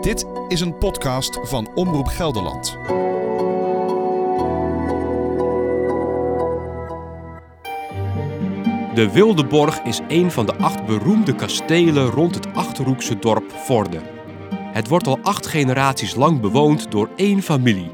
[0.00, 2.76] Dit is een podcast van Omroep Gelderland.
[8.94, 14.02] De Wilde Borg is een van de acht beroemde kastelen rond het Achterhoekse dorp Vorden.
[14.50, 17.90] Het wordt al acht generaties lang bewoond door één familie.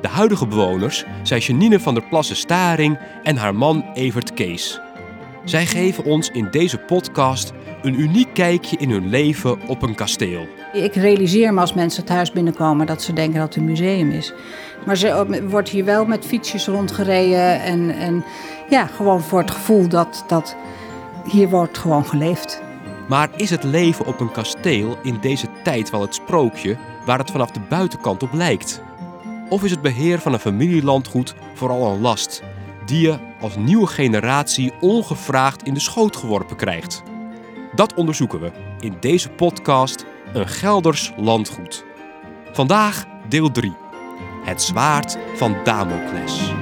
[0.00, 4.80] De huidige bewoners zijn Janine van der Plassen-Staring en haar man Evert Kees.
[5.44, 7.52] Zij geven ons in deze podcast
[7.82, 10.57] een uniek kijkje in hun leven op een kasteel.
[10.84, 14.10] Ik realiseer me als mensen het huis binnenkomen dat ze denken dat het een museum
[14.10, 14.32] is.
[14.86, 18.24] Maar ze wordt hier wel met fietsjes rondgereden en, en
[18.68, 20.56] ja, gewoon voor het gevoel dat, dat
[21.30, 22.62] hier wordt gewoon geleefd.
[23.08, 27.30] Maar is het leven op een kasteel in deze tijd wel het sprookje waar het
[27.30, 28.80] vanaf de buitenkant op lijkt?
[29.48, 32.42] Of is het beheer van een familielandgoed vooral een last
[32.86, 37.02] die je als nieuwe generatie ongevraagd in de schoot geworpen krijgt?
[37.74, 38.50] Dat onderzoeken we
[38.80, 41.84] in deze podcast Een Gelders Landgoed.
[42.52, 43.76] Vandaag deel 3.
[44.44, 46.52] Het zwaard van Damocles.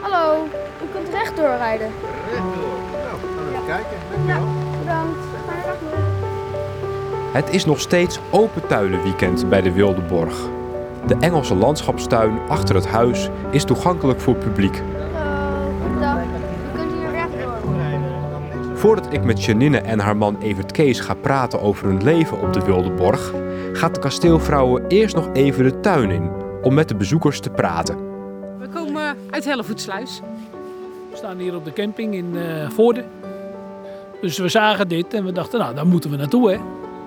[0.00, 0.44] Hallo,
[0.82, 1.90] u kunt rechtdoor rijden.
[2.30, 2.78] Rechtdoor.
[3.04, 3.98] Nou, gaan we even kijken.
[4.10, 4.48] Dankjewel.
[4.78, 5.18] Bedankt.
[5.46, 5.72] Fijne.
[7.32, 10.36] Het is nog steeds open tuinenweekend bij de Wilde Borg.
[11.06, 14.82] De Engelse landschapstuin achter het huis is toegankelijk voor publiek.
[18.82, 22.52] Voordat ik met Janine en haar man Evert Kees ga praten over hun leven op
[22.52, 23.32] de Wilde Borg,
[23.72, 26.30] gaat de kasteelvrouwen eerst nog even de tuin in
[26.62, 27.96] om met de bezoekers te praten.
[28.58, 30.20] We komen uit Hellevoetsluis.
[31.10, 33.04] We staan hier op de camping in eh Voorde.
[34.20, 36.58] Dus we zagen dit en we dachten, nou, daar moeten we naartoe, hè.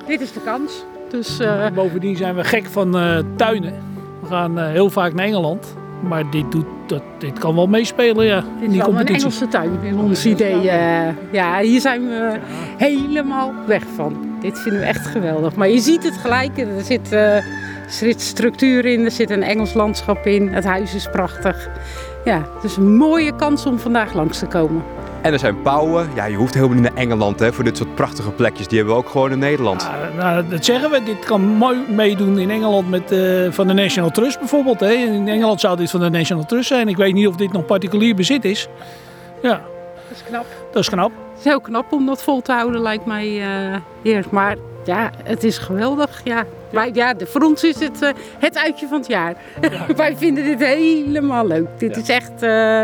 [0.07, 0.83] Dit is de kans.
[1.09, 3.73] Dus eh, Bovendien zijn we gek van eh, tuinen.
[4.21, 5.75] We gaan eh, heel vaak naar Engeland.
[6.01, 8.41] Maar dit, doet, dat, dit kan wel meespelen, ja.
[8.41, 9.07] dit in is die wel een.
[9.07, 10.69] Engelse tuin in ons idee.
[10.69, 11.13] eh.
[11.31, 12.39] ja, hier zijn we
[12.77, 14.15] helemaal weg van.
[14.41, 15.55] Dit vinden we echt geweldig.
[15.55, 16.57] Maar je ziet het gelijk.
[16.57, 17.43] Er zit, er
[17.87, 20.53] zit structuur in, er zit een Engels landschap in.
[20.53, 21.69] Het huis is prachtig.
[22.25, 24.83] Ja, het is een mooie kans om vandaag langs te komen.
[25.25, 26.09] En er zijn pauwen.
[26.15, 28.67] Ja, je hoeft helemaal niet naar Engeland hè, voor dit soort prachtige plekjes.
[28.67, 29.81] Die hebben we ook gewoon in Nederland.
[29.81, 31.03] Ja, nou, dat zeggen we.
[31.03, 34.79] Dit kan mooi meedoen in Engeland met, eh, van de National Trust bijvoorbeeld.
[34.79, 34.91] Hè.
[34.91, 36.87] In Engeland zou dit van de National Trust zijn.
[36.87, 38.67] Ik weet niet of dit nog particulier bezit is.
[39.41, 39.61] Ja,
[40.09, 40.45] Dat is knap.
[40.71, 41.11] dat is knap.
[41.29, 44.29] Het is heel knap om dat vol te houden, lijkt mij eh eerst.
[44.31, 46.21] Maar ja, het is geweldig.
[46.23, 46.43] Ja.
[46.69, 48.09] Wij, ja, de- voor ons is het eh,
[48.39, 49.35] het uitje van het jaar.
[49.95, 51.67] Wij vinden dit helemaal leuk.
[51.77, 52.01] Dit Ja.
[52.01, 52.31] is echt...
[52.31, 52.83] eh,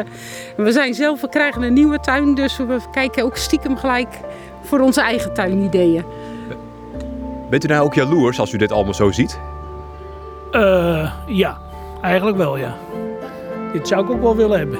[0.65, 4.19] we zijn zelf, we krijgen een nieuwe tuin, dus we kijken ook stiekem gelijk
[4.63, 6.03] voor onze eigen tuinideeën.
[7.49, 9.39] Bent u nou ook jaloers als u dit allemaal zo ziet?
[10.51, 11.57] Eh, ja,
[12.01, 12.75] eigenlijk wel, ja.
[13.73, 14.79] Dit zou ik ook wel willen hebben.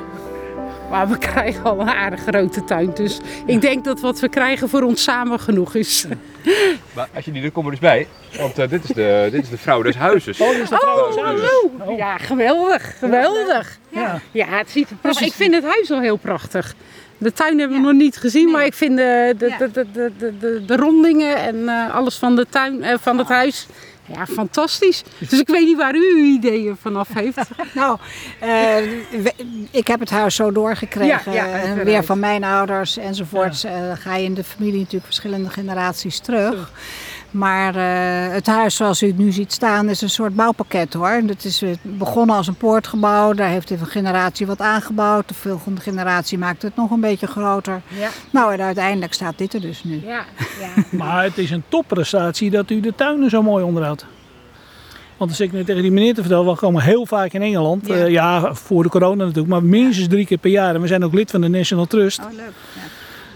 [0.92, 2.92] Maar we krijgen al een aardig grote tuin.
[2.94, 6.06] Dus ik denk dat wat we krijgen voor ons samen genoeg is.
[6.96, 8.08] Maar als je die, er komen dus bij.
[8.38, 10.40] Want eh, dit, is de, dit is de vrouw des huizes.
[10.40, 11.42] Oh, dit is de trouwens huis.
[11.86, 12.98] Oh, ja, geweldig.
[12.98, 13.80] Geweldig.
[13.90, 14.20] Ja.
[14.32, 16.76] Ja, het ziet er prachtig Ik vind het huis al heel prachtig.
[17.18, 20.12] De tuin hebben we nog niet gezien, maar ik vind de, de, de, de, de,
[20.18, 23.68] de, de, de rondingen en eh, alles van, de tuin, eh, van het huis
[24.14, 25.04] ja, fantastisch.
[25.20, 27.38] Dus ik weet niet waar u uw ideeën vanaf heeft.
[27.74, 27.98] Nou,
[28.40, 28.50] eh,
[29.22, 29.34] we-
[29.72, 31.32] ik heb het huis zo doorgekregen.
[31.34, 33.64] Ja, ja, eh, weer van mijn ouders enzovoorts.
[33.64, 36.72] Eh, dan ga je in de familie natuurlijk verschillende generaties terug.
[37.32, 41.10] Maar eh, het huis zoals u het nu ziet staan is een soort bouwpakket hoor.
[41.10, 43.34] Het is eh, begonnen als een poortgebouw.
[43.34, 45.28] Daar heeft de generatie wat aangebouwd.
[45.28, 47.82] De volgende generatie maakt het nog een beetje groter.
[47.88, 50.02] Ja, Nou, en uiteindelijk staat dit er dus nu.
[50.06, 50.26] ja,
[50.60, 50.84] ja.
[50.98, 54.06] Maar het is een topprestatie dat u de tuinen zo mooi onderhoudt.
[55.18, 57.88] Want als ik net tegen die meneer te vertellen, we komen heel vaak in Engeland.
[57.88, 57.96] Ja.
[57.96, 58.06] Ja.
[58.06, 60.76] ja, voor de corona natuurlijk, maar minstens drie keer per jaar.
[60.76, 62.20] En we zijn ook lid van de National Trust.
[62.20, 62.54] Oh, leuk.
[62.76, 62.82] Ja.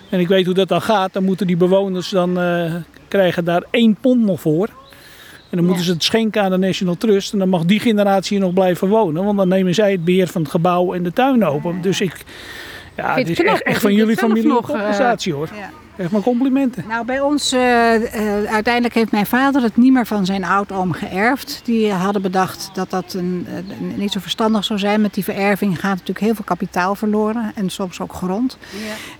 [0.09, 1.13] En ik weet hoe dat dan gaat.
[1.13, 2.73] Dan moeten die bewoners dan eh,
[3.07, 4.69] krijgen daar één pond nog voor.
[5.49, 7.33] En dan moeten ze het schenken aan de National Trust.
[7.33, 9.25] En dan mag die generatie hier nog blijven wonen.
[9.25, 11.81] Want dan nemen zij het beheer van het gebouw en de tuin open.
[11.81, 12.23] Dus ik,
[12.95, 15.50] ja, het is knap, echt, echt van jullie familie nog, eh, hoor.
[15.56, 15.69] Ja.
[15.97, 16.83] Echt mijn complimenten.
[16.88, 20.92] Nou, bij ons, eh, eh, uiteindelijk heeft mijn vader het niet meer van zijn oudoom
[20.92, 21.62] geërfd.
[21.63, 25.01] Die hadden bedacht dat dat een, een- niet zo verstandig zou zijn.
[25.01, 28.57] Met die vererving gaat natuurlijk heel veel kapitaal verloren en soms ook grond.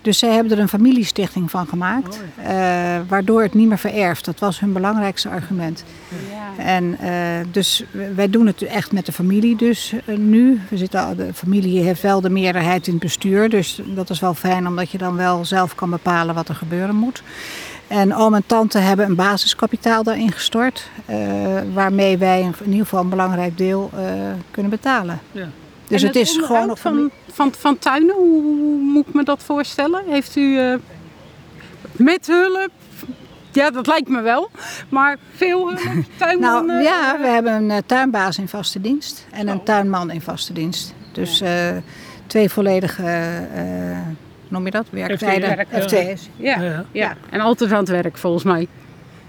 [0.02, 2.54] Dus zij hebben er een familiestichting van gemaakt, eh,
[3.08, 4.26] waardoor het niet meer vererft.
[4.26, 5.84] Dat was hun belangrijkste argument.
[6.58, 7.12] En eh,
[7.52, 7.84] dus
[8.16, 10.60] wij doen het echt met de familie dus eh, nu.
[10.70, 13.50] We zitten, al- de familie heeft wel de meerderheid in het bestuur.
[13.50, 16.96] Dus dat is wel fijn omdat je dan wel zelf kan bepalen wat er gebeuren
[16.96, 17.24] moet.
[17.88, 20.90] En oom en tante hebben een basiskapitaal daarin gestort.
[21.06, 21.18] eh,
[21.74, 24.02] waarmee wij in ieder geval een belangrijk deel eh,
[24.52, 25.20] kunnen betalen.
[25.32, 25.48] Ja.
[25.88, 29.24] Dus En het is gewoon nog van, van, van tuinen, hoe, hoe moet ik me
[29.24, 30.02] dat voorstellen?
[30.08, 30.74] Heeft u eh,
[31.92, 32.70] met hulp?
[33.56, 34.50] Ja, dat lijkt me wel.
[34.90, 36.66] Maar veel hulp, tuinman?
[36.66, 40.22] Nou eh, ja, we hebben een eh, tuinbaas in vaste dienst en een tuinman in
[40.22, 40.94] vaste dienst.
[41.12, 41.70] Dus eh,
[42.28, 43.04] twee volledige,
[43.56, 43.98] eh,
[44.48, 45.50] noem je dat, werktijden,
[46.36, 46.86] Ja.
[46.92, 48.68] ja, en altijd aan het werk volgens mij.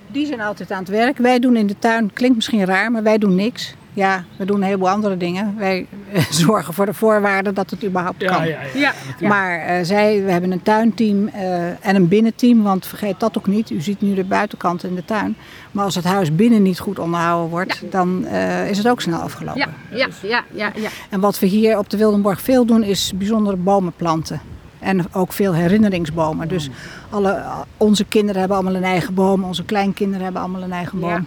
[0.06, 1.18] Die zijn altijd aan het werk.
[1.18, 3.74] Wij doen in de tuin, klinkt misschien raar, maar wij doen niks.
[3.96, 5.54] Ja, we doen een heleboel andere dingen.
[5.58, 8.48] Wij eh, zorgen voor de voorwaarden dat het überhaupt Ja, kan.
[8.48, 8.92] ja, ja.
[9.18, 13.38] Ja, Maar eh, zij, we hebben een tuinteam eh, en een binnenteam, want vergeet dat
[13.38, 13.70] ook niet.
[13.70, 15.36] U ziet nu de buitenkant in de tuin.
[15.72, 19.20] Maar als het huis binnen niet goed onderhouden wordt, dan eh, is het ook snel
[19.20, 19.60] afgelopen.
[19.90, 20.88] ja, ja, ja, ja, ja.
[21.10, 24.40] En wat we hier op de Wildenborg veel doen, is bijzondere bomen planten.
[24.86, 26.48] En ook veel herinneringsbomen.
[26.48, 26.68] Dus
[27.10, 27.42] alle,
[27.76, 31.10] onze kinderen hebben allemaal een eigen boom, onze kleinkinderen hebben allemaal een eigen boom.
[31.10, 31.22] Ja,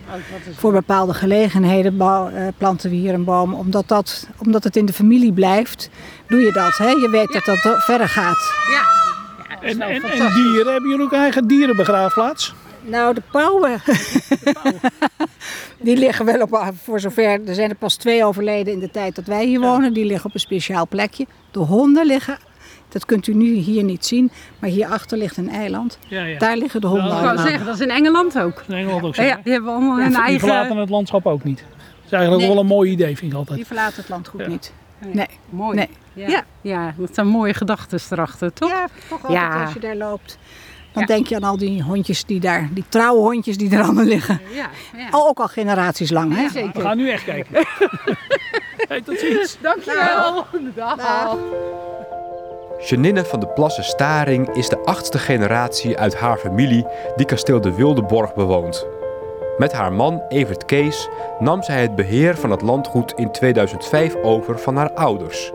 [0.50, 3.53] is- Voor bepaalde gelegenheden bouw- eh, planten we hier een boom.
[3.53, 5.89] Omdat, dat, omdat het in de familie blijft,
[6.27, 6.77] doe je dat.
[6.77, 6.89] Hè?
[6.89, 8.51] Je weet dat dat verder gaat.
[8.69, 8.81] Ja.
[9.50, 12.53] Ja, En, en, en dieren, hebben jullie ook een eigen dierenbegraafplaats?
[12.81, 13.81] Nou, de pauwen.
[15.88, 17.39] die liggen wel op, voor zover.
[17.47, 19.94] Er zijn er pas twee overleden in de tijd dat wij hier wonen.
[19.94, 21.25] Die liggen op een speciaal plekje.
[21.51, 22.38] De honden liggen,
[22.89, 25.97] dat kunt u nu hier niet zien, maar hierachter ligt een eiland.
[26.07, 26.38] Ja, ja.
[26.39, 27.47] Daar liggen de honden Ja, Ik wou allemaal.
[27.47, 28.63] zeggen, dat is in Engeland ook.
[28.68, 29.21] In Engeland ook zo.
[29.24, 30.39] Ja, die hebben allemaal Die eigen...
[30.39, 31.57] verlaten het landschap ook niet.
[31.57, 32.53] Dat is eigenlijk Nee.
[32.53, 33.57] wel een mooi idee, vind ik altijd.
[33.57, 34.47] Die verlaten het landgoed Ja.
[34.47, 34.74] niet.
[35.13, 35.27] Nee.
[35.50, 35.75] Mooi.
[35.75, 35.89] Nee.
[36.13, 36.44] Ja.
[36.62, 36.94] Ja.
[36.97, 38.69] dat zijn mooie gedachten erachter, toch?
[38.69, 40.38] Ja, toch altijd als je daar loopt.
[40.94, 41.07] Dan Ja.
[41.07, 44.39] denk je aan al die hondjes die daar, die trouwe hondjes die er allemaal liggen.
[44.53, 45.07] Ja, ja.
[45.12, 46.35] Al, ook al generaties lang.
[46.35, 46.42] Hè?
[46.42, 46.81] Ja, We zeker.
[46.81, 47.53] gaan nu echt kijken.
[48.89, 49.57] hey, tot ziens.
[49.62, 50.45] Dankjewel.
[50.75, 51.38] Dag.
[52.81, 56.86] Janine van de Plassen Staring is de achtste generatie uit haar familie
[57.16, 58.88] die kasteel de Wildeborg bewoont.
[59.58, 61.10] Met haar man Evert Kees
[61.40, 65.52] nam zij het beheer van het landgoed in 2005 over van haar ouders.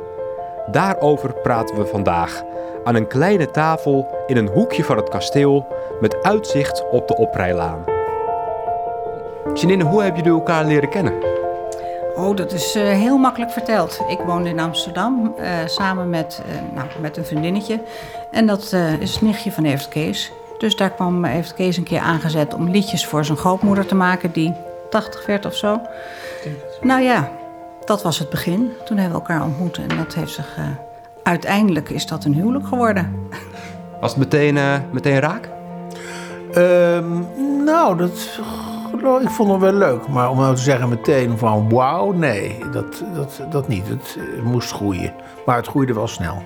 [0.66, 2.42] Daarover praten we vandaag
[2.84, 5.66] aan een kleine tafel in een hoekje van het kasteel
[6.00, 7.84] met uitzicht op de oprijlaan.
[9.54, 11.33] Janine, hoe hebben jullie elkaar leren kennen?
[12.16, 14.00] Oh, dat is eh, heel makkelijk verteld.
[14.08, 17.80] Ik woonde in Amsterdam eh, samen met, eh, nou, met een vriendinnetje.
[18.30, 20.32] En dat eh, is het nichtje van Evert Kees.
[20.58, 24.32] Dus daar kwam Evert Kees een keer aangezet om liedjes voor zijn grootmoeder te maken,
[24.32, 24.52] die
[24.90, 25.80] 80 werd of zo.
[26.80, 27.30] Nou ja,
[27.84, 28.72] dat was het begin.
[28.84, 30.56] Toen hebben we elkaar ontmoet en dat heeft zich.
[30.56, 30.64] eh,
[31.22, 33.14] uiteindelijk is dat een huwelijk geworden.
[34.00, 34.58] Was het meteen,
[34.92, 35.48] meteen raak?
[36.52, 37.22] Ehm,
[37.64, 38.40] nou, dat,
[39.22, 40.08] ik vond het wel leuk.
[40.08, 43.88] Maar om nou te zeggen meteen van wauw, nee, dat, dat, dat niet.
[43.88, 45.12] Het eh, moest groeien.
[45.46, 46.42] Maar het groeide wel snel.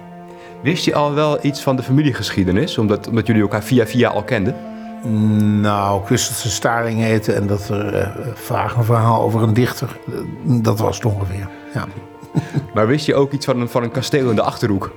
[0.62, 4.22] Wist je al wel iets van de familiegeschiedenis, omdat, omdat jullie elkaar via via al
[4.22, 4.56] kenden?
[5.60, 9.54] Nou, ik wist dat ze Staring heette en dat er vaag een verhaal over een
[9.54, 9.96] dichter.
[10.42, 11.48] dat was het ongeveer.
[11.74, 11.84] Ja.
[12.74, 14.92] Maar wist je ook iets van een, van een kasteel in de Achterhoek?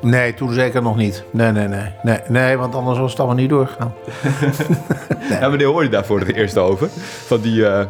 [0.00, 1.24] Nee, toen zeker nog niet.
[1.30, 1.92] Nee, nee, nee.
[2.02, 3.92] Nee, nee want anders was het allemaal niet doorgegaan.
[5.30, 6.88] Ja, wanneer hoorde je daar voor het eerst over?
[7.26, 7.86] Van, die, eh,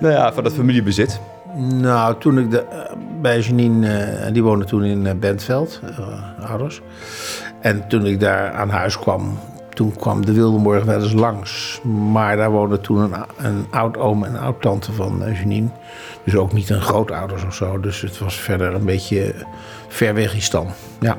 [0.00, 1.20] nou ja, van dat familiebezit.
[1.54, 2.78] Nou, toen ik de, eh,
[3.20, 5.80] bij Janine, eh, die woonde toen in Bentveld,
[6.40, 6.80] ouders.
[7.60, 9.38] En toen ik daar aan huis kwam,
[9.74, 11.80] toen kwam de Wildenborg wel eens langs.
[12.12, 15.68] Maar daar woonde toen een, een oud-oom en oud-tante van Janine.
[16.24, 17.80] Dus ook niet een grootouders of zo.
[17.80, 19.34] Dus het was verder een beetje
[19.88, 20.50] ver weg.
[21.00, 21.16] Ja.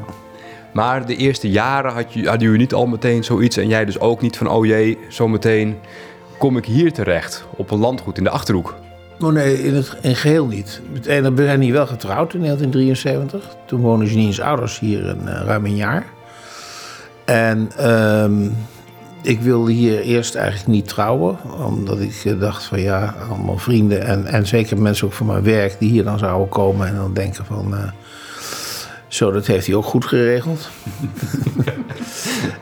[0.74, 3.58] Maar de eerste jaren had je, hadden jullie niet al meteen zoiets...
[3.58, 5.78] en jij dus ook niet van, oh jee, zometeen
[6.38, 7.46] kom ik hier terecht...
[7.56, 8.76] op een landgoed in de Achterhoek.
[9.20, 10.82] Oh nee, in het geheel niet.
[11.02, 13.56] We zijn hier wel getrouwd in 1973.
[13.66, 16.06] Toen woonden Janine's ouders hier een, eh, ruim een jaar.
[17.26, 18.50] En ehm,
[19.22, 21.38] ik wilde hier eerst eigenlijk niet trouwen.
[21.66, 24.06] Omdat ik eh, dacht van ja, allemaal vrienden.
[24.06, 26.88] En, en zeker mensen ook van mijn werk die hier dan zouden komen.
[26.88, 27.76] En dan denken van...
[27.76, 27.84] eh,
[29.14, 30.70] zo, dat heeft hij ook goed geregeld.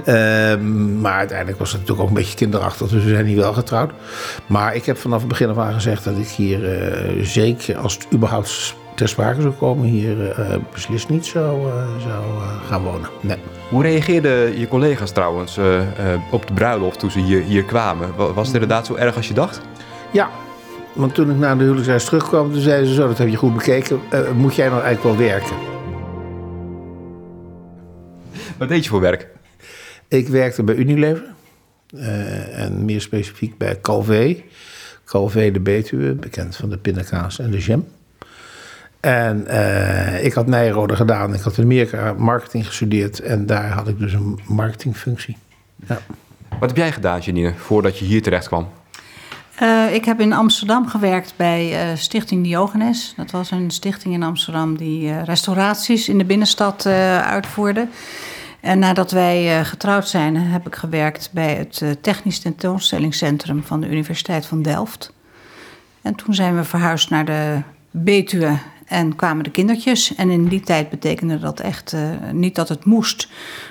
[0.06, 3.54] Ehm, maar uiteindelijk was het natuurlijk ook een beetje kinderachtig, dus we zijn hier wel
[3.54, 3.92] getrouwd.
[4.48, 7.94] Maar ik heb vanaf het begin af aan gezegd dat ik hier eh, zeker, als
[7.94, 11.74] het überhaupt ter sprake zou komen, hier eh, beslist niet zou, eh,
[12.08, 12.24] zou
[12.68, 13.10] gaan wonen.
[13.22, 13.38] Nee.
[13.70, 15.58] Hoe reageerden je collega's trouwens
[16.32, 18.10] op de bruiloft toen ze hier, hier kwamen?
[18.16, 19.62] Wa- Was het inderdaad zo erg als je dacht?
[20.12, 20.30] Ja,
[20.94, 23.54] want toen ik na de huwelijksreis terugkwam, toen zeiden ze zo, dat heb je goed
[23.56, 24.00] bekeken,
[24.36, 25.56] moet jij nou eigenlijk wel werken?
[28.60, 29.28] Wat deed je voor werk?
[30.08, 31.24] Ik werkte bij Unilever.
[31.98, 34.44] eh, en meer specifiek bij Calvé.
[35.06, 37.88] Calvé de Betuwe, bekend van de pindakaas en de jam.
[39.00, 41.34] En eh, ik had Nijrode gedaan.
[41.34, 43.20] Ik had in Amerika marketing gestudeerd.
[43.20, 45.38] En daar had ik dus een marketingfunctie.
[45.88, 46.00] Ja.
[46.60, 48.68] Wat heb jij gedaan, Janine, voordat je hier terecht kwam?
[49.62, 53.14] Uh, ik heb in Amsterdam gewerkt bij uh, Stichting Diogenes.
[53.18, 56.86] Dat was een stichting in Amsterdam die uh, restauraties in de binnenstad
[57.26, 57.88] uitvoerde.
[58.62, 64.46] En nadat wij getrouwd zijn, heb ik gewerkt bij het Technisch Tentoonstellingscentrum van de Universiteit
[64.46, 65.14] van Delft.
[66.02, 67.62] En toen zijn we verhuisd naar de
[67.92, 70.16] Betuwe en kwamen de kindertjes.
[70.16, 72.02] En in die tijd betekende dat echt uh,
[72.32, 73.30] niet dat het moest.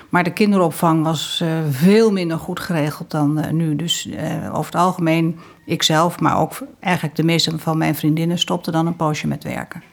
[0.09, 3.75] Maar de kinderopvang was veel minder goed geregeld dan nu.
[3.75, 4.09] Dus
[4.51, 8.95] over het algemeen, ikzelf, maar ook eigenlijk de meeste van mijn vriendinnen stopten dan een
[8.95, 9.83] poosje met werken.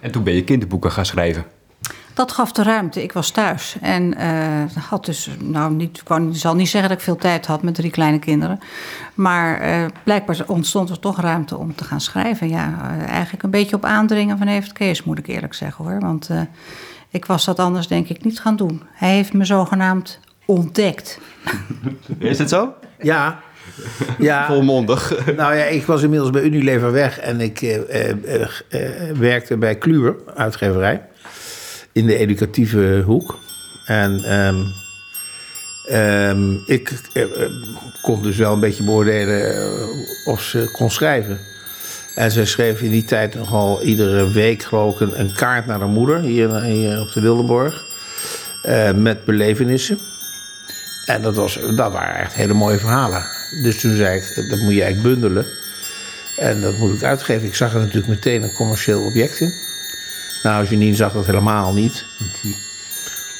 [0.00, 1.44] En toen ben je kinderboeken gaan schrijven?
[2.18, 3.02] Dat gaf de ruimte.
[3.02, 7.04] Ik was thuis en uh, had dus, nou, niet, ik zal niet zeggen dat ik
[7.04, 8.58] veel tijd had met drie kleine kinderen.
[9.14, 12.48] Maar uh, blijkbaar ontstond er toch ruimte om te gaan schrijven.
[12.48, 16.00] Ja, uh, eigenlijk een beetje op aandringen van Evert Kees, moet ik eerlijk zeggen hoor.
[16.00, 16.30] Want
[17.10, 18.82] ik was dat anders denk ik niet gaan doen.
[18.92, 21.20] Hij heeft me zogenaamd ontdekt.
[22.18, 22.74] Is het zo?
[23.00, 23.40] Ja.
[24.18, 24.46] ja.
[24.46, 25.26] Volmondig.
[25.36, 27.80] Nou ja, ik was inmiddels bij Unilever weg en ik
[29.18, 31.02] werkte bij Kluwer, uitgeverij
[31.98, 33.38] in de educatieve hoek.
[33.84, 34.72] En um,
[35.92, 37.24] um, ik uh,
[38.02, 41.38] kon dus wel een beetje beoordelen uh, of ze kon schrijven.
[42.14, 45.88] En ze schreef in die tijd nogal iedere week, geloof ik, een, kaart naar haar
[45.88, 47.86] moeder hier, op de Wildenborg.
[48.66, 49.98] Uh, met belevenissen.
[51.06, 53.26] En dat, was, dat waren echt hele mooie verhalen.
[53.62, 55.46] Dus toen zei ik, dat moet je eigenlijk bundelen.
[56.36, 57.46] En dat moet ik uitgeven.
[57.46, 59.67] Ik zag er natuurlijk meteen een commercieel object in.
[60.42, 62.06] Nou, Janine zag dat helemaal niet.
[62.42, 62.56] Die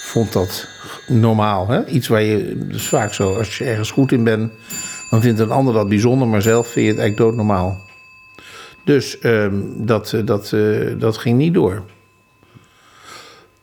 [0.03, 0.69] vond dat
[1.07, 1.69] normaal.
[1.69, 1.87] Hè?
[1.87, 4.53] Iets waar je, dus vaak zo, als je ergens goed in bent,
[5.11, 7.87] dan vindt een ander dat bijzonder, maar zelf vind je het eigenlijk doodnormaal.
[8.85, 11.83] Dus um, dat, dat, uh, dat ging niet door.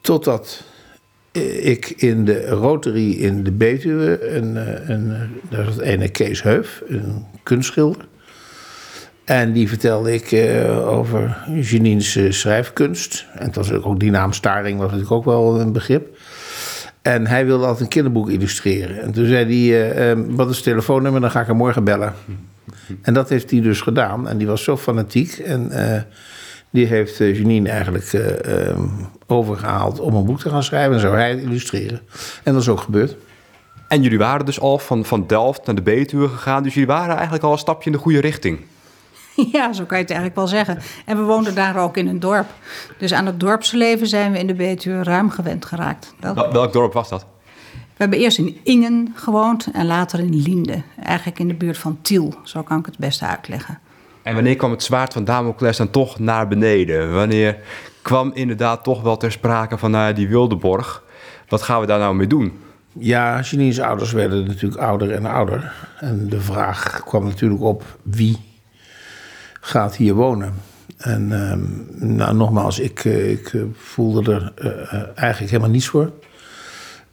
[0.02, 0.64] Totdat
[1.62, 5.14] ik in de Rotary in de Betuwe, een, eh, een,
[5.50, 8.08] daar zat ene Kees Heuf, een kunstschilder.
[9.26, 13.26] En die vertelde ik uh, over Janine's uh, schrijfkunst.
[13.34, 16.18] En het was ook die naam Staring was natuurlijk ook wel een begrip.
[17.02, 19.02] En hij wilde altijd een kinderboek illustreren.
[19.02, 22.14] En toen zei hij, uh, wat is het telefoonnummer, dan ga ik hem morgen bellen.
[23.02, 24.28] En dat heeft hij dus gedaan.
[24.28, 25.38] En die was zo fanatiek.
[25.38, 25.72] En
[26.70, 28.88] die heeft Janine eigenlijk ehm,
[29.28, 30.94] overgehaald om een boek te gaan schrijven.
[30.94, 32.02] En zou hij het illustreren.
[32.44, 33.16] En dat is ook gebeurd.
[33.88, 36.64] En jullie waren dus al van, van Delft naar de Betuwe gegaan.
[36.64, 38.60] Dus jullie waren eigenlijk al een stapje in de goede richting.
[39.52, 40.80] Ja, zo kan je het eigenlijk wel zeggen.
[41.06, 42.48] En we woonden daar ook in een dorp.
[42.98, 46.14] Dus aan het dorpsleven zijn we in de Betuwe ruim gewend geraakt.
[46.20, 46.52] Dat...
[46.52, 47.26] Welk dorp was dat?
[47.72, 50.82] We hebben eerst in Ingen gewoond en later in Linde.
[51.04, 52.34] Eigenlijk in de buurt van Tiel.
[52.44, 53.80] Zo kan ik het beste uitleggen.
[54.24, 57.14] En wanneer kwam het zwaard van Damocles dan toch naar beneden?
[57.14, 57.58] Wanneer
[58.02, 61.04] kwam inderdaad toch wel ter sprake van uh, die Wildeborg?
[61.48, 62.60] Wat gaan we daar nou mee doen?
[62.92, 65.74] Ja, Janine's ouders werden natuurlijk ouder en ouder.
[66.00, 68.38] En de vraag kwam natuurlijk op wie
[69.66, 70.54] gaat hier wonen.
[70.98, 71.54] En uh,
[72.08, 76.12] nou, nogmaals, ik, uh, ik eh, voelde er uh, eigenlijk helemaal niets voor.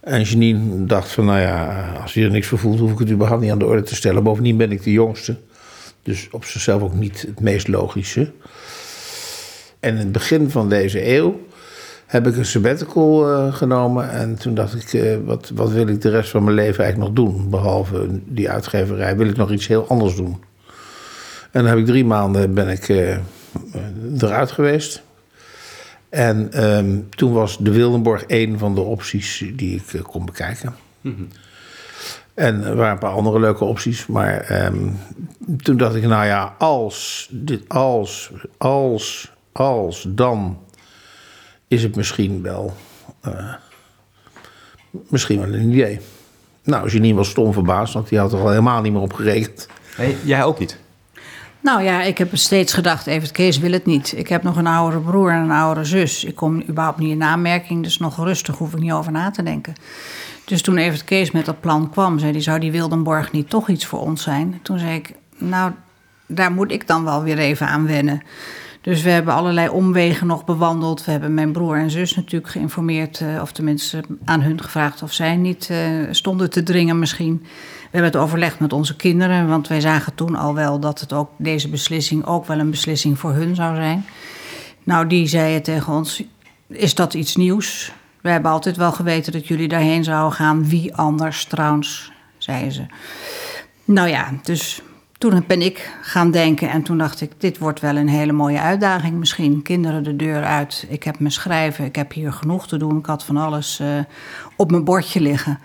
[0.01, 3.11] En Janine dacht van, nou ja, als je er niks voor voelt, hoef ik het
[3.11, 4.23] überhaupt niet aan de orde te stellen.
[4.23, 5.37] Bovendien ben ik de jongste.
[6.03, 8.33] Dus op zichzelf ook niet het meest logische.
[9.81, 11.41] En in het begin van deze eeuw
[12.07, 14.11] heb ik een sabbatical genomen.
[14.11, 17.27] En toen dacht ik, wat, wat wil ik de rest van mijn leven eigenlijk nog
[17.27, 17.51] doen?
[17.51, 20.37] Behalve die uitgeverij, wil ik nog iets heel anders doen.
[21.53, 23.17] En dan heb ik drie maanden ben ik uh,
[24.19, 25.03] eruit geweest.
[26.09, 30.75] En um, toen was de Wildenborg één van de opties die ik uh, kon bekijken.
[31.01, 31.29] Mm -hmm.
[32.35, 34.07] En er waren een paar andere leuke opties.
[34.07, 34.99] Maar um,
[35.63, 40.59] toen dacht ik, nou ja, als, dit, als, als, als, dan
[41.69, 42.77] is het misschien wel,
[43.27, 43.55] uh,
[45.09, 46.01] misschien wel een idee.
[46.65, 49.69] Nou, Janine was stom verbaasd, want die had er al helemaal niet meer op gerekend.
[49.99, 50.79] Nee, jij ook niet?
[51.63, 54.13] Nou ja, ik heb steeds gedacht, Evert Kees wil het niet.
[54.17, 56.25] Ik heb nog een oudere broer en een oudere zus.
[56.25, 59.43] Ik kom überhaupt niet in aanmerking, dus nog rustig hoef ik niet over na te
[59.43, 59.75] denken.
[60.45, 63.69] Dus toen Evert Kees met dat plan kwam, zei hij, zou die Wildenborg niet toch
[63.69, 64.59] iets voor ons zijn?
[64.63, 65.73] Toen zei ik, nou,
[66.27, 68.23] daar moet ik dan wel weer even aan wennen.
[68.83, 71.05] Dus we hebben allerlei omwegen nog bewandeld.
[71.05, 75.13] We hebben mijn broer en zus natuurlijk geïnformeerd, uh, of tenminste aan hun gevraagd of
[75.13, 75.79] zij niet uh,
[76.11, 77.39] stonden te dringen misschien.
[77.43, 81.13] We hebben het overlegd met onze kinderen, want wij zagen toen al wel dat het
[81.13, 84.05] ook, deze beslissing ook wel een beslissing voor hun zou zijn.
[84.83, 86.23] Nou, die zeiden tegen ons:
[86.67, 87.93] Is dat iets nieuws?
[88.21, 90.69] We hebben altijd wel geweten dat jullie daarheen zouden gaan.
[90.69, 92.83] Wie anders trouwens, zeiden ze.
[93.85, 94.83] Nou ja, dus
[95.23, 98.61] toen ben ik gaan denken en toen dacht ik: dit wordt wel een hele mooie
[98.61, 99.63] uitdaging misschien.
[99.63, 100.87] Kinderen de deur uit.
[100.89, 102.99] Ik heb me schrijven, ik heb hier genoeg te doen.
[102.99, 103.89] Ik had van alles uh,
[104.57, 105.59] op mijn bordje liggen.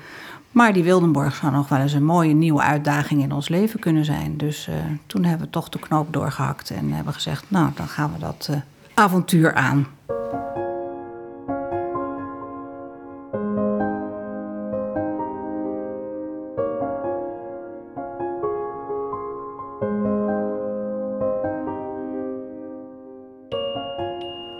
[0.51, 4.05] Maar die Wildenborg zou nog wel eens een mooie nieuwe uitdaging in ons leven kunnen
[4.05, 4.37] zijn.
[4.37, 4.75] Dus uh,
[5.07, 8.47] toen hebben we toch de knoop doorgehakt en hebben gezegd, nou dan gaan we dat
[8.51, 8.57] uh,
[8.93, 9.87] avontuur aan.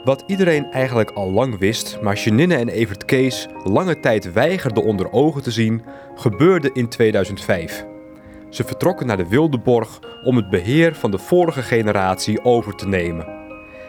[0.08, 5.12] Wat iedereen eigenlijk al lang wist, maar Janine en Evert Kees lange tijd weigerden onder
[5.12, 5.84] ogen te zien,
[6.16, 7.86] gebeurde in 2005.
[8.50, 13.28] Ze vertrokken naar de Wildeborg om het beheer van de vorige generatie over te nemen.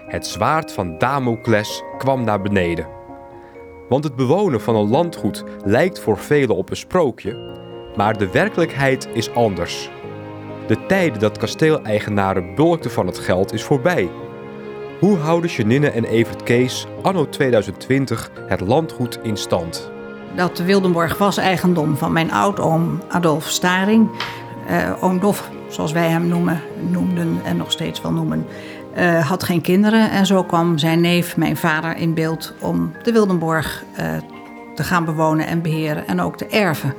[0.07, 2.87] Het zwaard van Damocles kwam naar beneden.
[3.89, 7.57] Want het bewonen van een landgoed lijkt voor velen op een sprookje,
[7.97, 9.91] maar de werkelijkheid is anders.
[10.67, 14.09] De tijden dat kasteeleigenaren bulkten van het geld is voorbij.
[14.99, 19.90] Hoe houden Janine en Evert Kees anno 2020 het landgoed in stand?
[20.37, 24.11] Dat de Wildenborg was eigendom van mijn oudoom Adolf Staring.
[24.71, 28.47] Uh, oom Dof, zoals wij hem noemen, noemden en nog steeds wel noemen,
[28.97, 30.11] uh, had geen kinderen.
[30.11, 34.07] En zo kwam zijn neef, mijn vader, in beeld om de Wildenborg uh,
[34.75, 36.95] te gaan bewonen en beheren en ook te erven.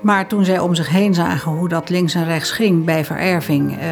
[0.00, 3.70] Maar toen zij om zich heen zagen hoe dat links en rechts ging bij vererving,
[3.70, 3.84] uh,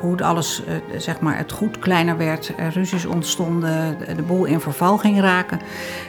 [0.00, 4.60] hoe alles, uh, zeg maar, het goed kleiner werd, er ruzies ontstonden, de, boel in
[4.60, 5.60] verval ging raken.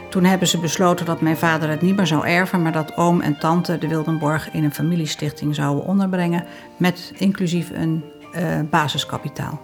[0.09, 3.21] Toen hebben ze besloten dat mijn vader het niet meer zou erven, maar dat oom
[3.21, 6.45] en tante de Wildenborg in een familiestichting zouden onderbrengen,
[6.77, 8.03] met inclusief een
[8.35, 9.61] uh, basiskapitaal.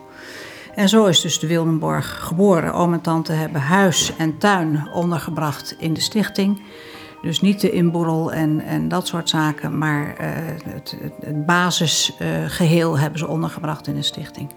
[0.76, 2.74] En zo is dus de Wildenborg geboren.
[2.74, 6.62] Oom en tante hebben huis en tuin ondergebracht in de stichting.
[7.24, 10.28] Dus niet de inboedel en, en dat soort zaken, maar uh,
[10.74, 10.98] het,
[11.46, 14.50] basisgeheel uh, hebben ze ondergebracht in een stichting.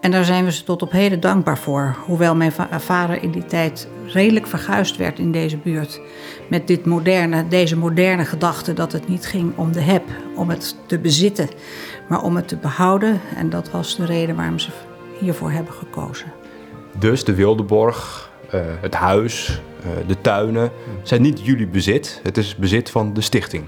[0.00, 1.96] En daar zijn we ze tot op heden dankbaar voor.
[2.06, 6.00] Hoewel mijn va vader in die tijd redelijk verguisd werd in deze buurt.
[6.50, 10.02] Met dit moderne, deze moderne gedachte dat het niet ging om de heb,
[10.34, 11.48] om het te bezitten,
[12.08, 13.20] maar om het te behouden.
[13.36, 14.70] En dat was de reden waarom ze
[15.18, 16.32] hiervoor hebben gekozen.
[16.98, 18.31] Dus de Wildeborg,
[18.80, 20.70] het huis, uh, de tuinen
[21.02, 22.20] zijn niet jullie bezit.
[22.22, 23.64] Het is bezit van de stichting.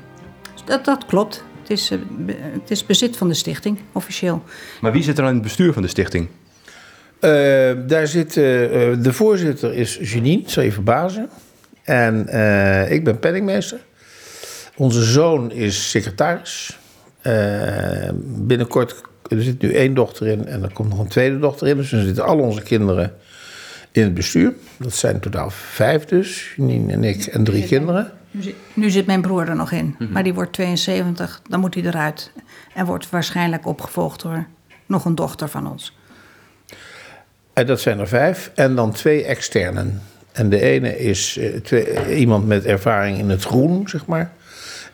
[0.64, 1.44] Dat, dat klopt.
[1.60, 4.42] Het is, uh, be, het is bezit van de stichting, officieel.
[4.80, 6.28] Maar wie zit er aan het bestuur van de stichting?
[7.20, 7.30] Uh,
[7.86, 11.28] daar zit, de voorzitter is Janine, zal je verbazen.
[11.82, 12.18] En
[12.90, 13.80] ik ben penningmeester.
[14.76, 16.78] Onze zoon is secretaris.
[18.24, 21.76] binnenkort, er zit nu één dochter in en er komt nog een tweede dochter in.
[21.76, 23.12] Dus dan zitten al onze kinderen
[23.94, 24.52] in het bestuur.
[24.76, 28.12] Dat zijn totaal vijf dus, Janine en ik en drie kinderen.
[28.30, 30.12] Nu zit, nu zit mijn broer er nog in, mm -hmm.
[30.12, 32.32] maar die wordt 72, dan moet hij eruit.
[32.74, 34.46] En wordt waarschijnlijk opgevolgd door
[34.86, 35.96] nog een dochter van ons.
[37.52, 38.50] En dat zijn er vijf.
[38.54, 40.02] En dan twee externen.
[40.32, 44.32] En de ene is uh, twee, iemand met ervaring in het groen, zeg maar.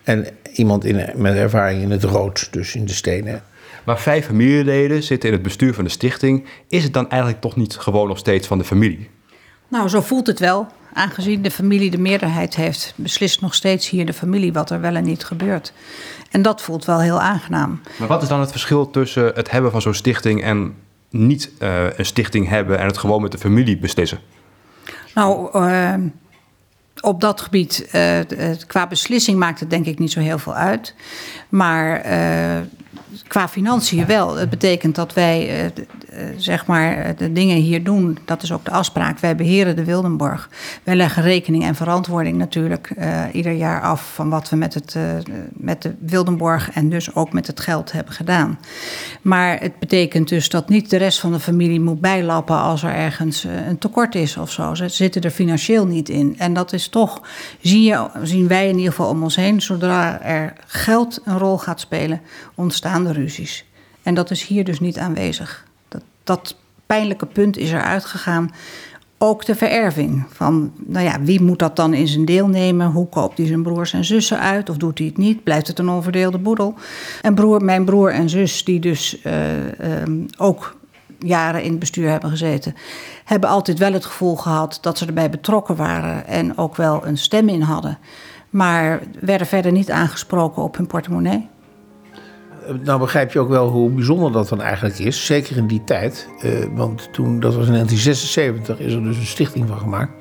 [0.02, 3.42] En iemand in, met ervaring in het rood, dus in de stenen.
[3.90, 6.44] Maar vijf familieleden zitten in het bestuur van de stichting.
[6.68, 9.10] Is het dan eigenlijk toch niet gewoon nog steeds van de familie?
[9.68, 10.66] Nou, zo voelt het wel.
[10.92, 14.94] Aangezien de familie de meerderheid heeft, beslist nog steeds hier de familie wat er wel
[14.94, 15.72] en niet gebeurt.
[16.30, 17.80] En dat voelt wel heel aangenaam.
[17.98, 20.74] Maar wat is dan het verschil tussen het hebben van zo'n stichting en
[21.10, 24.18] niet uh, een stichting hebben en het gewoon met de familie beslissen?
[25.14, 25.94] Nou, uh,
[27.00, 28.18] op dat gebied, uh,
[28.66, 30.94] qua beslissing maakt het denk ik niet zo heel veel uit.
[31.48, 32.04] Maar
[33.30, 34.36] qua financiën wel.
[34.36, 35.70] Het betekent dat wij, uh,
[36.36, 38.18] zeg maar, de dingen hier doen.
[38.24, 39.18] Dat is ook de afspraak.
[39.18, 40.48] Wij beheren de Wildenborg.
[40.82, 44.96] Wij leggen rekening en verantwoording natuurlijk uh, ieder jaar af van wat we met, het,
[45.52, 48.58] met de Wildenborg en dus ook met het geld hebben gedaan.
[49.22, 52.94] Maar het betekent dus dat niet de rest van de familie moet bijlappen als er
[52.94, 54.74] ergens een tekort is of zo.
[54.74, 56.34] Ze zitten er financieel niet in.
[56.38, 57.20] En dat is toch,
[57.60, 61.58] zie je, zien wij in ieder geval om ons heen, zodra er geld een rol
[61.58, 62.20] gaat spelen,
[62.54, 63.64] ontstaan de ruzies.
[64.02, 65.68] En dat is hier dus niet aanwezig.
[66.30, 68.50] Dat, pijnlijke punt is eruit gegaan.
[69.18, 70.24] Ook de vererving.
[70.32, 72.90] Van, nou ja, wie moet dat dan in zijn deel nemen?
[72.90, 74.70] Hoe koopt hij zijn broers en zussen uit?
[74.70, 75.44] Of doet hij het niet?
[75.44, 76.74] Blijft het een onverdeelde boedel?
[77.22, 80.76] En broer, mijn broer en zus, die dus uh, um, ook
[81.18, 82.74] jaren in het bestuur hebben gezeten,
[83.24, 87.18] hebben altijd wel het gevoel gehad dat ze erbij betrokken waren en ook wel een
[87.18, 87.98] stem in hadden.
[88.50, 91.48] Maar werden verder niet aangesproken op hun portemonnee
[92.82, 95.26] nou begrijp je ook wel hoe bijzonder dat dan eigenlijk is.
[95.26, 96.28] Zeker in die tijd.
[96.44, 100.12] Uh, want toen, dat was in 1976, is er dus een stichting van gemaakt.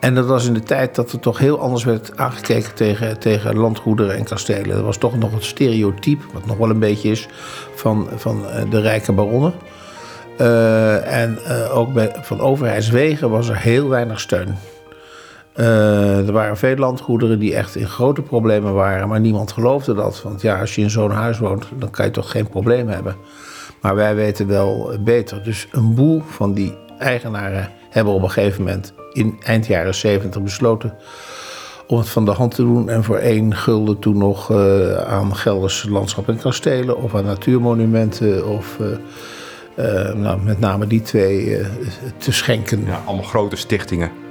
[0.00, 3.56] En dat was in de tijd dat er toch heel anders werd aangekeken tegen, tegen
[3.56, 4.76] landgoederen en kastelen.
[4.76, 7.28] Dat was toch nog het stereotype, wat nog wel een beetje is,
[7.74, 9.52] van, van de rijke baronnen.
[11.04, 11.38] En
[11.70, 14.56] ook bij, van overheidswegen was er heel weinig steun.
[15.52, 20.22] Eh, er waren veel landgoederen die echt in grote problemen waren, maar niemand geloofde dat.
[20.22, 23.16] Want ja, als je in zo'n huis woont, dan kan je toch geen probleem hebben.
[23.80, 25.42] Maar wij weten wel beter.
[25.42, 30.42] Dus een boel van die eigenaren hebben op een gegeven moment in eind jaren 70
[30.42, 30.94] besloten
[31.86, 35.36] om het van de hand te doen en voor één gulden toen nog uh, aan
[35.36, 41.60] Gelderse landschap en kastelen of aan natuurmonumenten of uh, nou, met name die twee
[42.16, 42.86] te schenken.
[43.04, 44.21] Allemaal grote stichtingen.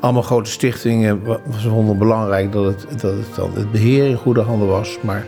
[0.00, 1.20] Allemaal grote stichtingen.
[1.58, 4.98] Ze vonden belangrijk dat het, dat het, dan het beheer in goede handen was.
[5.00, 5.26] Maar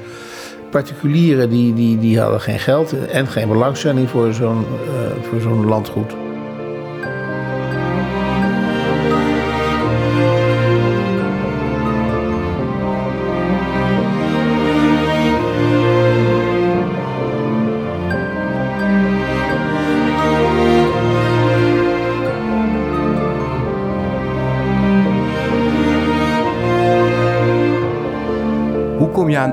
[0.71, 4.65] particulieren die, die, die hadden geen geld en geen belangstelling voor zo'n
[5.23, 6.13] voor zo'n landgoed.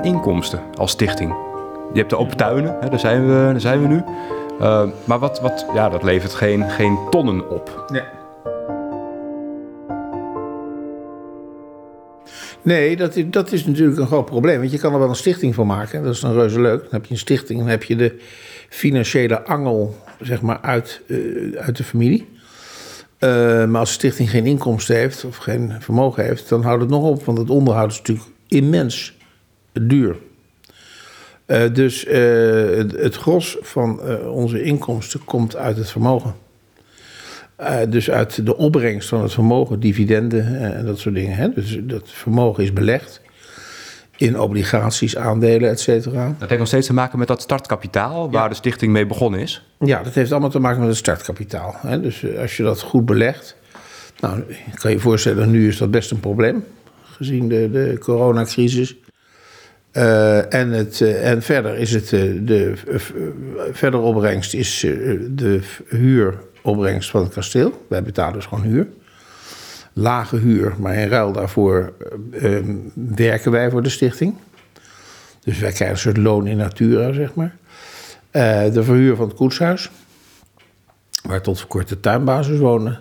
[0.02, 1.34] Inkomsten als stichting?
[1.92, 4.02] Je hebt de open tuinen, hè, daar, zijn we, daar zijn we nu.
[4.60, 7.84] Uh, maar wat, wat, ja, dat levert geen, geen tonnen op.
[7.92, 8.02] Nee.
[12.62, 14.58] Nee, dat is, dat is natuurlijk een groot probleem.
[14.58, 16.02] Want je kan er wel een stichting van maken.
[16.02, 16.80] Dat is dan reuze leuk.
[16.80, 18.20] Dan heb je een stichting, dan heb je de
[18.68, 22.28] financiële angel zeg maar, uit, uh, uit de familie.
[23.18, 23.30] Uh,
[23.66, 27.04] maar als de stichting geen inkomsten heeft of geen vermogen heeft, dan houdt het nog
[27.04, 27.24] op.
[27.24, 29.18] Want het onderhoud is natuurlijk immens
[29.72, 30.16] duur.
[31.46, 32.12] Uh, dus uh,
[32.76, 36.34] het, het, gros van uh, onze inkomsten komt uit het vermogen.
[37.88, 41.36] dus uit de opbrengst van het vermogen, dividenden en dat soort dingen.
[41.36, 41.52] Hè?
[41.52, 43.20] Dus dat vermogen is belegd
[44.16, 46.34] in obligaties, aandelen, et cetera.
[46.38, 48.48] Dat heeft nog steeds te maken met dat startkapitaal waar ja.
[48.48, 49.66] de stichting mee begonnen is?
[49.78, 51.74] Ja, dat heeft allemaal te maken met het startkapitaal.
[51.76, 52.00] Hè?
[52.00, 53.56] Dus als je dat goed belegt,
[54.20, 54.42] nou,
[54.74, 56.64] kan je je voorstellen, nu is dat best een probleem,
[57.02, 58.96] gezien de, de coronacrisis.
[59.92, 62.72] Uh, en, het, uh, en verder is het uh, de
[63.72, 64.80] verder opbrengst is
[65.30, 67.86] de huuropbrengst van het kasteel.
[67.88, 68.86] Wij betalen dus gewoon huur.
[69.92, 71.92] Lage huur, maar in ruil daarvoor
[72.94, 74.34] werken wij voor de stichting.
[75.44, 77.56] Dus wij krijgen een soort loon in natura, zeg maar.
[78.72, 79.90] de verhuur van het koetshuis,
[81.22, 83.00] waar tot voor kort de tuinbasis wonen.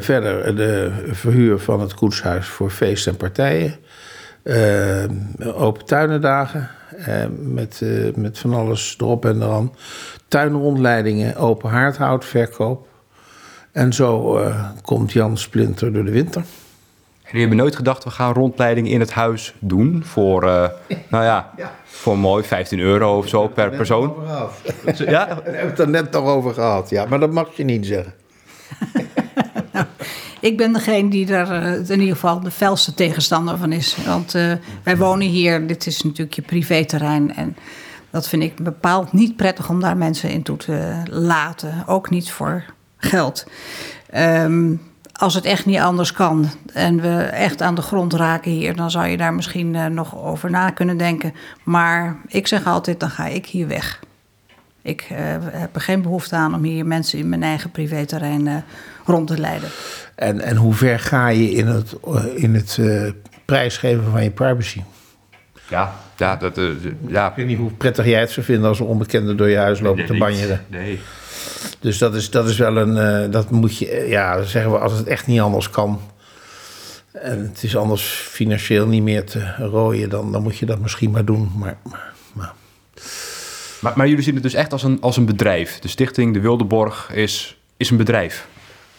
[0.00, 3.74] verder de verhuur van het koetshuis voor feesten en partijen.
[4.44, 5.04] Uh,
[5.54, 6.68] open tuinendagen.
[7.08, 9.74] Uh, met, uh, met van alles erop en eraan.
[10.28, 12.86] Tuinrondleidingen, open haardhoutverkoop.
[13.72, 14.40] En zo
[14.82, 16.40] komt Jan Splinter door de winter.
[16.40, 20.42] En jullie hebben nooit gedacht, we gaan rondleidingen in het huis doen voor,
[21.10, 24.14] nou ja, ja, voor mooi 15 euro of zo per persoon.
[24.96, 25.04] ja?
[25.04, 27.06] Daar hebben we het er net nog over gehad, ja.
[27.06, 28.14] Maar dat mag je niet zeggen.
[30.40, 33.96] Ik ben degene die er uh, in ieder geval de felste tegenstander van is.
[34.06, 37.34] Want uh, wij wonen hier, dit is natuurlijk je privéterrein.
[37.34, 37.56] En
[38.10, 41.84] dat vind ik bepaald niet prettig om daar mensen in toe te laten.
[41.86, 42.64] Ook niet voor
[42.96, 43.46] geld.
[44.14, 44.80] Um,
[45.12, 48.90] als het echt niet anders kan en we echt aan de grond raken hier, dan
[48.90, 51.34] zou je daar misschien uh, nog over na kunnen denken.
[51.62, 54.00] Maar ik zeg altijd: dan ga ik hier weg.
[54.82, 58.56] Ik uh, heb er geen behoefte aan om hier mensen in mijn eigen privéterrein uh,
[59.04, 59.68] rond te leiden.
[60.14, 61.96] En, en hoe ver ga je in het,
[62.34, 63.10] in het uh,
[63.44, 64.82] prijsgeven van je privacy?
[65.68, 66.68] Ja, ja, dat, uh,
[67.06, 67.30] ja.
[67.30, 69.80] Ik weet niet hoe prettig jij het zou vinden als een onbekende door je huis
[69.80, 70.64] lopen nee, te banjeren.
[70.66, 71.00] Nee.
[71.80, 73.24] Dus dat is, dat is wel een.
[73.24, 74.04] Uh, dat moet je.
[74.08, 76.00] Ja, zeggen we als het echt niet anders kan.
[77.12, 81.10] En het is anders financieel niet meer te rooien, dan, dan moet je dat misschien
[81.10, 81.52] maar doen.
[81.56, 81.76] Maar,
[82.32, 82.52] maar,
[83.80, 84.08] maar.
[84.08, 85.78] jullie zien het dus echt als een, als een bedrijf.
[85.78, 88.48] De stichting De Wildeborg is, is een bedrijf.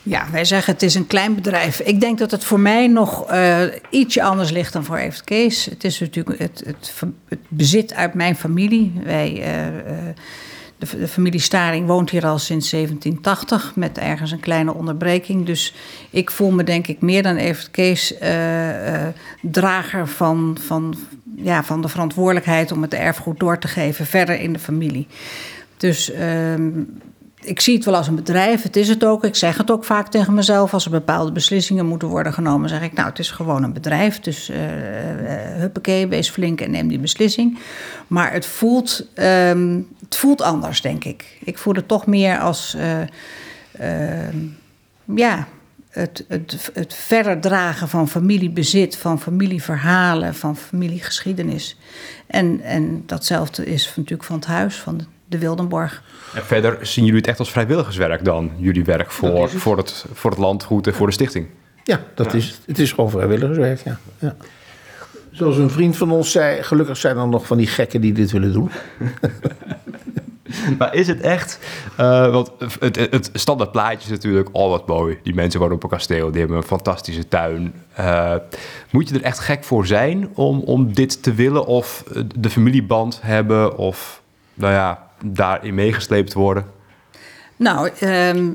[0.03, 1.79] Ja, wij zeggen het is een klein bedrijf.
[1.79, 5.65] Ik denk dat het voor mij nog uh, ietsje anders ligt dan voor Evert Kees.
[5.65, 6.93] Het is natuurlijk het, het,
[7.47, 8.93] bezit uit mijn familie.
[9.03, 10.09] Wij, uh, uh,
[10.89, 15.45] de, familie Staring woont hier al sinds 1780 met ergens een kleine onderbreking.
[15.45, 15.73] Dus
[16.09, 18.13] ik voel me denk ik meer dan Evert Kees
[19.41, 20.95] drager van, van,
[21.35, 25.07] ja, van de verantwoordelijkheid om het erfgoed door te geven verder in de familie.
[25.77, 26.71] Dus ehm,
[27.43, 29.23] ik zie het wel als een bedrijf, het is het ook.
[29.23, 30.73] Ik zeg het ook vaak tegen mezelf.
[30.73, 34.19] Als er bepaalde beslissingen moeten worden genomen, zeg ik: Nou, het is gewoon een bedrijf.
[34.19, 34.57] Dus uh,
[35.57, 37.59] huppakee, wees flink en neem die beslissing.
[38.07, 41.37] Maar het voelt, um, het voelt anders, denk ik.
[41.43, 42.75] Ik voel het toch meer als.
[42.77, 42.99] Uh,
[45.15, 45.47] ja,
[45.89, 51.77] het, het, het verder dragen van familiebezit, van familieverhalen, van familiegeschiedenis.
[52.27, 56.03] En, en datzelfde is natuurlijk van het huis, van de, de Wildenborg.
[56.33, 60.29] En verder zien jullie het echt als vrijwilligerswerk dan, jullie werk voor, voor, het, voor
[60.29, 61.47] het landgoed en voor de stichting?
[61.83, 62.59] Ja, dat is het.
[62.65, 63.99] Het is gewoon vrijwilligerswerk, ja.
[64.19, 64.35] ja.
[65.31, 68.31] Zoals een vriend van ons zei, gelukkig zijn er nog van die gekken die dit
[68.31, 68.71] willen doen.
[70.77, 71.59] Maar is het echt...
[71.97, 74.49] eh, want het, het, het standaard plaatje is natuurlijk...
[74.51, 75.17] Oh, wat mooi.
[75.23, 76.31] Die mensen wonen op een kasteel.
[76.31, 77.73] Die hebben een fantastische tuin.
[77.93, 78.35] Eh,
[78.89, 81.65] moet je er echt gek voor zijn om, om dit te willen?
[81.65, 82.03] Of
[82.35, 83.77] de familieband hebben?
[83.77, 84.21] Of,
[84.53, 86.65] nou ja, daarin meegesleept worden?
[87.55, 88.49] Nou, ehm,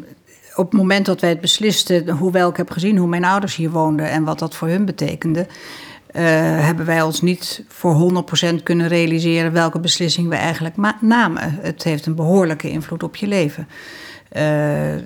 [0.55, 3.71] op het moment dat wij het beslisten, hoewel ik heb gezien hoe mijn ouders hier
[3.71, 5.47] woonden en wat dat voor hun betekende,
[6.07, 6.25] eh,
[6.65, 11.59] hebben wij ons niet voor 100% kunnen realiseren welke beslissing we eigenlijk namen.
[11.61, 13.69] Het heeft een behoorlijke invloed op je leven.
[14.29, 14.45] Eh,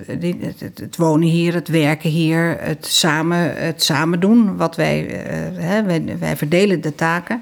[0.07, 4.57] het, het- wonen hier, het werken hier, het samen, het samen doen.
[4.57, 5.83] Wat wij, eh, hè,
[6.19, 7.41] wij, verdelen de taken.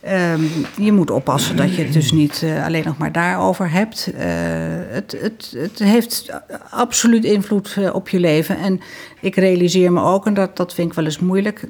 [0.00, 0.40] Ehm,
[0.76, 4.10] je moet oppassen dat je het dus niet eh, alleen nog maar daarover hebt.
[4.14, 6.30] Het, het, het heeft
[6.70, 8.58] absoluut invloed op je leven.
[8.58, 8.80] En
[9.20, 11.64] ik realiseer me ook, en dat, dat vind ik wel eens moeilijk,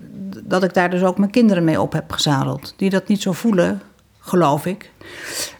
[0.44, 2.74] dat ik daar dus ook mijn kinderen mee op heb gezadeld.
[2.76, 3.80] Die dat niet zo voelen,
[4.18, 4.90] geloof ik.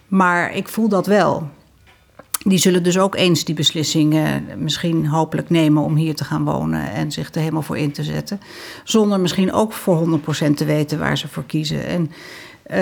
[0.09, 1.49] Maar ik voel dat wel.
[2.47, 6.45] Die zullen dus ook eens die beslissing eh, misschien hopelijk nemen om hier te gaan
[6.45, 8.41] wonen en zich er helemaal voor in te zetten.
[8.85, 11.87] Zonder misschien ook voor 100% te weten waar ze voor kiezen.
[11.87, 12.11] En
[12.65, 12.81] eh,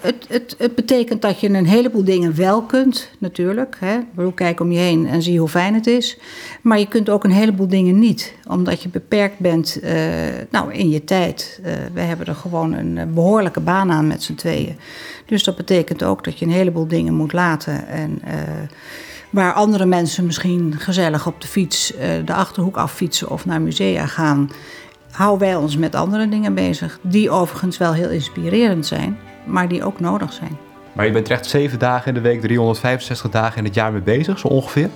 [0.00, 3.76] het, het, het betekent dat je een heleboel dingen wel kunt, natuurlijk.
[3.78, 3.98] Hè.
[4.34, 6.18] Kijk om je heen en zie hoe fijn het is.
[6.62, 9.94] Maar je kunt ook een heleboel dingen niet, omdat je beperkt bent eh,
[10.50, 11.60] nou, in je tijd.
[11.62, 14.76] Eh we hebben er gewoon een eh, behoorlijke baan aan met z'n tweeën.
[15.26, 17.86] Dus dat betekent ook dat je een heleboel dingen moet laten.
[17.86, 18.22] En
[19.30, 21.92] waar andere mensen misschien gezellig op de fiets
[22.24, 24.50] de achterhoek affietsen of naar musea gaan,
[25.10, 26.98] houden wij ons met andere dingen bezig.
[27.02, 30.58] Die overigens wel heel inspirerend zijn, maar die ook nodig zijn.
[30.92, 33.92] Maar je bent er echt zeven dagen in de week, 365 dagen in het jaar
[33.92, 34.88] mee bezig, zo ongeveer?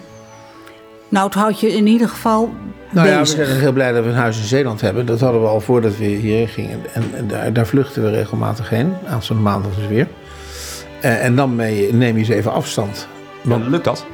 [1.09, 2.53] Nou, het houdt je in ieder geval
[2.91, 5.07] Nou ja, we zijn heel blij dat we een huis in Zeeland hebben.
[5.07, 6.81] Dat hadden we al voordat we hierheen gingen.
[6.93, 8.93] En, en daar, daar vluchten we regelmatig heen.
[9.07, 10.09] Aanstaande maandag dus weer.
[11.01, 13.09] Eh, en dan mee- neem je eens even afstand.
[13.43, 14.07] Want lukt dat?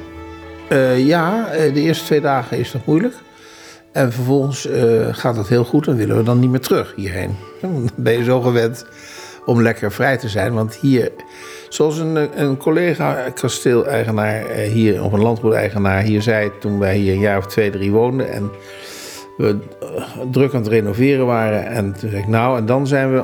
[0.69, 3.13] Eh, ja, eh, de eerste twee dagen is nog moeilijk.
[3.91, 7.35] En vervolgens eh, gaat het heel goed en willen we dan niet meer terug hierheen.
[7.61, 8.85] Dan ben je zo gewend
[9.45, 10.53] om lekker vrij te zijn.
[10.53, 11.11] Want hier,
[11.69, 16.51] zoals een, een collega kasteeleigenaar eh, hier, of een landgoedeigenaar hier zei...
[16.59, 18.51] toen wij hier een jaar of twee, drie woonden en
[19.37, 19.87] we eh,
[20.31, 21.65] druk aan het renoveren waren.
[21.65, 23.23] En toen zei ik, nou, en dan zijn we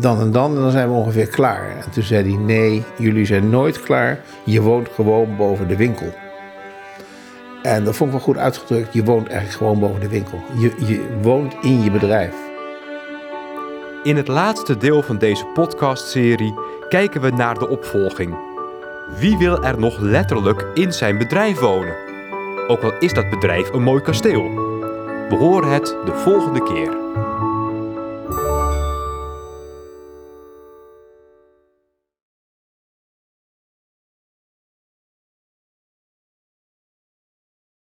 [0.00, 1.76] dan en dan en dan zijn we ongeveer klaar.
[1.84, 4.20] En toen zei hij, nee, jullie zijn nooit klaar.
[4.44, 6.12] Je woont gewoon boven de winkel.
[7.66, 8.92] En dat vond ik wel goed uitgedrukt.
[8.92, 10.42] Je woont eigenlijk gewoon boven de winkel.
[10.58, 12.34] Je, je woont in je bedrijf.
[14.02, 16.54] In het laatste deel van deze podcastserie
[16.88, 18.36] kijken we naar de opvolging.
[19.18, 21.94] Wie wil er nog letterlijk in zijn bedrijf wonen?
[22.68, 24.42] Ook al is dat bedrijf een mooi kasteel.
[25.28, 26.90] We horen het de volgende keer.